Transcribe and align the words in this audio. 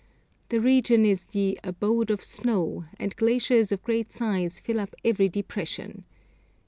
The 0.49 0.59
region 0.59 1.05
is 1.05 1.27
the 1.27 1.59
'abode 1.63 2.09
of 2.09 2.23
snow,' 2.23 2.85
and 2.99 3.15
glaciers 3.15 3.71
of 3.71 3.83
great 3.83 4.11
size 4.11 4.59
fill 4.59 4.79
up 4.79 4.95
every 5.05 5.29
depression. 5.29 6.05